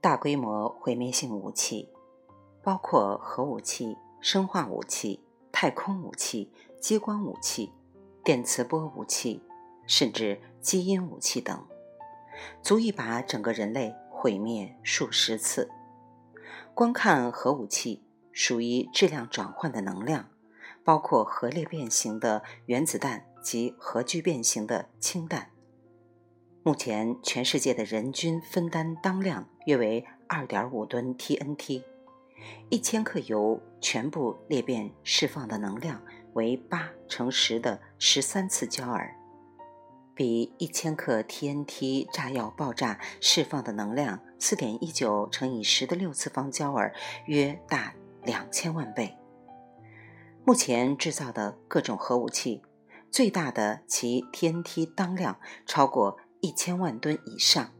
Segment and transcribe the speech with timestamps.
[0.00, 1.90] 大规模毁灭性武器，
[2.62, 7.72] 包括核武器、生化武器、太空武器、激光武器、
[8.22, 9.42] 电磁波武器，
[9.88, 11.66] 甚至基因武器等，
[12.62, 15.68] 足以把整个人类毁灭数十次。
[16.74, 20.28] 光看核武器，属于质量转换的能量，
[20.84, 25.50] 包括核裂变型的原子弹及核聚变型的氢弹。
[26.68, 31.82] 目前，全世界的人均分担当量约为二点五吨 TNT，
[32.68, 36.02] 一千克铀全部裂变释放的能量
[36.34, 39.16] 为八乘十的十三次焦耳，
[40.14, 46.94] 比一千克 TNT 炸药爆炸释放的能量四点一九乘以十的六次方焦耳
[47.24, 47.94] 约大
[48.24, 49.16] 两千万倍。
[50.44, 52.60] 目前制造的各种核武器，
[53.10, 56.18] 最大的其 TNT 当量超过。
[56.40, 57.72] 一千万吨以上，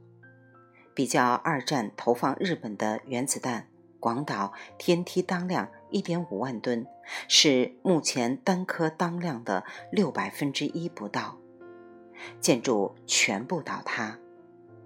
[0.95, 3.69] 比较二战投放日本的原子弹，
[4.01, 6.87] 广岛天梯当量一点五万吨，
[7.29, 11.39] 是目前单颗当量的六百分之一不到。
[12.41, 14.19] 建筑全部倒塌，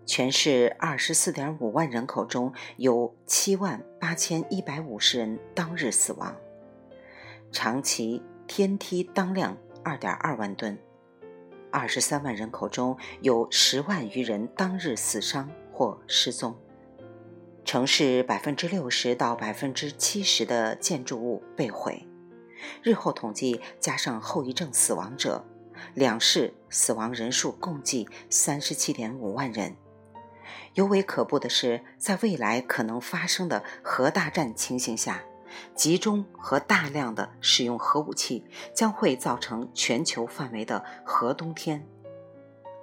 [0.04, 6.36] 全市二十四点五万人口中有七万八千一百五十人当日死亡。
[7.50, 10.78] 长崎天梯当量二点二万吨。
[11.72, 16.54] 二十三万人口中有十万余人当日死伤或失踪，
[17.64, 22.06] 城市百分之六十到百分之七十的建筑物被毁。
[22.82, 25.42] 日后统计加上后遗症死亡者，
[25.94, 29.74] 两市死亡人数共计三十七点五万人。
[30.74, 35.22] 尤为可怖的是，在未来可能发生的核大战情形下。
[35.74, 41.86] 集中和大量的使用核武器将会造成全球范围的核冬天，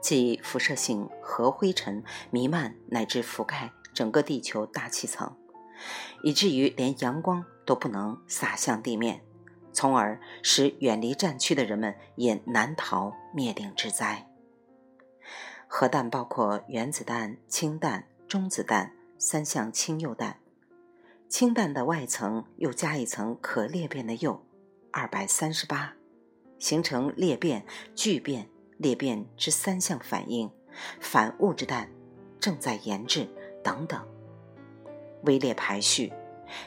[0.02, 5.36] 即辐射性核灰尘弥漫乃至覆盖整个地球大气层，
[6.24, 9.22] 以至于连阳光都不能洒向地面，
[9.72, 14.28] 从而使远离战区的人们也难逃灭顶之灾。
[15.68, 20.39] 核弹包括原子弹、氢弹、中子弹三项氢铀弹。
[21.30, 24.42] 氢弹的外层又加一层可裂变的铀，
[24.92, 25.94] 二百三十八，
[26.58, 27.64] 形成裂变、
[27.94, 30.50] 聚变、裂变之三项反应。
[31.00, 31.88] 反物质弹
[32.40, 33.28] 正在研制
[33.64, 34.04] 等等。
[35.24, 36.12] 微裂排序：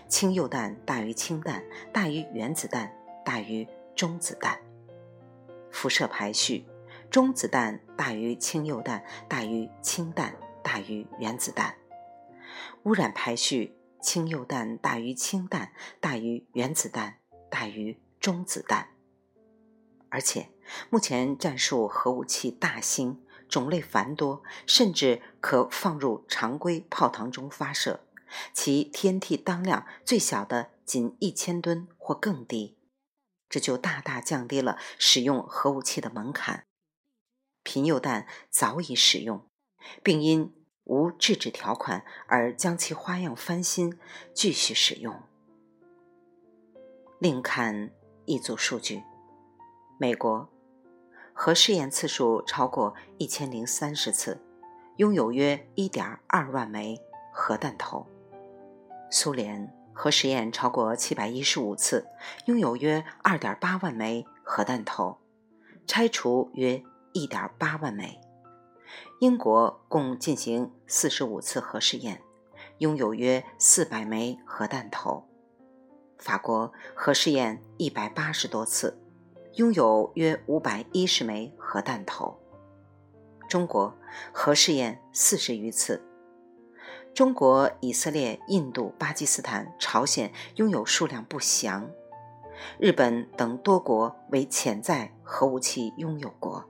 [0.07, 4.57] 氢铀弹大于氢弹，大于原子弹，大于中子弹。
[5.73, 6.65] 辐射排序：
[7.11, 11.75] 中子弹大于氢铀弹，大于氢弹，大于原子弹。
[12.85, 13.77] 污染排序。
[14.03, 18.89] 氢铀弹大于氢弹，大于原子弹，大于中子弹。
[20.11, 20.51] 而且，
[20.91, 28.01] 目前战术核武器大型，种类繁多，甚至可放入常规炮膛中发射，
[28.53, 32.77] 其 TNT 当量最小的仅一千吨或更低，
[33.49, 36.65] 这就大大降低了使用核武器的门槛。
[37.63, 39.49] 贫铀弹早已使用，
[40.03, 40.53] 并因。
[40.85, 43.99] 无制止条款而将其花样翻新，
[44.35, 45.21] 继续使用。
[47.19, 47.91] 另看
[48.25, 49.03] 一组数据：
[49.99, 50.49] 美国
[51.33, 54.41] 核试验次数超过一千零三十次，
[54.97, 57.01] 拥有约一点二万枚
[57.33, 58.07] 核弹头；
[59.11, 62.09] 苏联核试验超过七百一十五次，
[62.47, 65.19] 拥有约二点八万枚核弹头，
[65.87, 66.83] 拆除约
[67.13, 68.21] 一点八万枚。
[69.21, 72.23] 英国共进行四十五次核试验，
[72.79, 75.25] 拥有约四百枚核弹头；
[76.19, 78.99] 法国核试验一百八十多次，
[79.55, 82.39] 拥有约五百一十枚核弹头；
[83.49, 83.97] 中国
[84.33, 86.01] 核试验四十余次；
[87.15, 91.89] 中国、以色列、印度、巴基斯坦、朝鲜拥有数量不详；
[92.79, 96.65] 日本等多国为潜在核武器拥有国。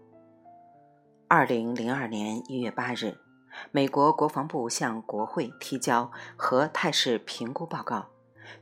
[1.35, 3.17] 二零零二年一月八日，
[3.71, 8.09] 美国国防部向国会提交核态势评估报告，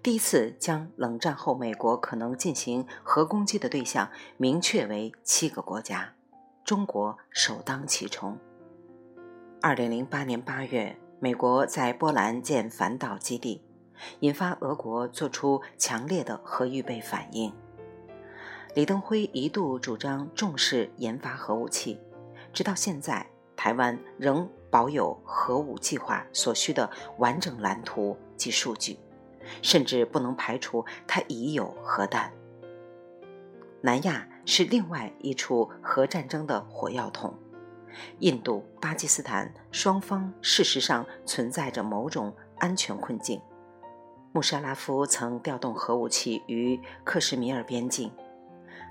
[0.04, 6.12] 第一次将冷战后美国可能进行核攻击的对象明确为七个国家，
[6.64, 8.38] 中国首当其冲。
[9.60, 13.64] 二零零八年八月，美国在波兰建反导基地，
[14.20, 17.52] 引发俄国做出强烈的核预备反应。
[18.76, 21.98] 李登辉一度主张重视研发核武器。
[22.52, 23.26] 直到现在，
[23.56, 28.98] 台湾仍保有核武计划所需的完整蓝图及数据，
[29.62, 32.32] 甚至不能排除它已有核弹。
[33.82, 37.34] 南亚是另外一处核战争的火药桶，
[38.18, 43.40] 印度、巴基斯坦双方事实上存在着某种安全困境。
[44.32, 48.12] 穆沙拉夫曾调动核武器于克什米尔边境，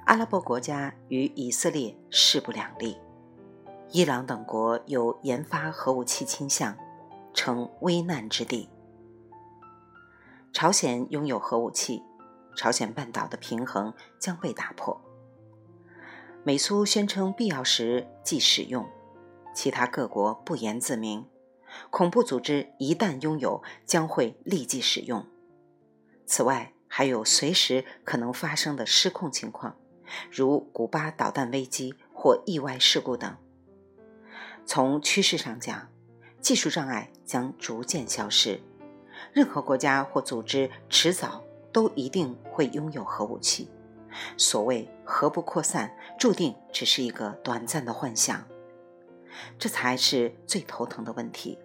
[0.05, 2.97] 阿拉伯国家与以色列势不两立，
[3.91, 6.77] 伊朗等国有研发核武器倾向，
[7.33, 8.69] 成危难之地。
[10.53, 12.03] 朝鲜拥有核武器，
[12.55, 15.01] 朝鲜半岛的平衡将被打破。
[16.43, 18.87] 美苏宣称必要时即使用，
[19.55, 21.25] 其他各国不言自明。
[21.89, 25.25] 恐怖组织一旦拥有，将会立即使用。
[26.27, 29.75] 此外，还有随时可能发生的失控情况，
[30.31, 33.35] 如古巴导弹危机或意外事故等。
[34.71, 35.89] 从趋势上讲，
[36.41, 38.61] 技术障碍将逐渐消失。
[39.33, 41.43] 任何国家或组织迟早
[41.73, 43.67] 都一定会拥有核武器。
[44.37, 48.47] 所谓核不扩散，注定只是一个短暂的幻想。
[49.57, 51.57] 这才是最头疼的问题，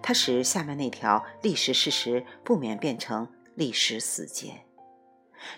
[0.00, 3.26] 它使下面那条历史事实不免变成
[3.56, 4.60] 历史死结。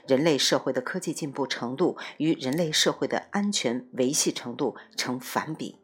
[0.07, 5.79] 人类社会的科技进步程度与人类社会的安全维系程度成反比，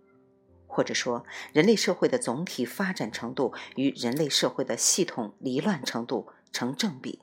[0.74, 7.20] 或者说，人类社会的总体发展程度与人类社会的系统离乱程度成正比。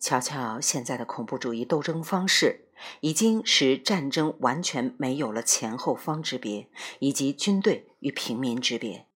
[0.00, 2.68] 瞧瞧现在的恐怖主义斗争方式，
[3.02, 6.70] 已经使战争完全没有了前后方之别，
[7.00, 9.08] 以及军队与平民之别，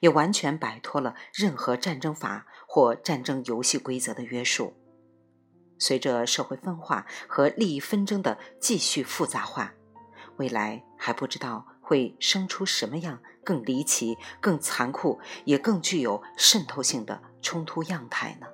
[0.00, 4.74] 也完全摆脱了任何战争法或战争游戏规则的约束。
[5.78, 9.72] 随着社会分化和利益纷争的继续复杂化，
[10.36, 18.46] 未来还不知道会生出什么样更离奇、更残酷，也更具有渗透性的冲突样态呢？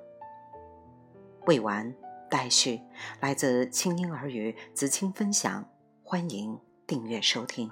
[1.44, 1.94] 未完
[2.30, 2.80] 待续，
[3.20, 5.68] 来自清音儿语子青分享，
[6.02, 7.70] 欢迎订阅收听。